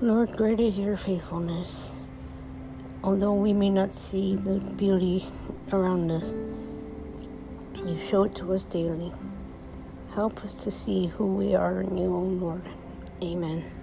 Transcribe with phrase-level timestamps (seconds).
[0.00, 1.90] Lord, great is your faithfulness.
[3.02, 5.24] Although we may not see the beauty
[5.72, 6.32] around us,
[7.74, 9.12] you show it to us daily.
[10.14, 12.62] Help us to see who we are in you, O Lord.
[13.20, 13.77] Amen.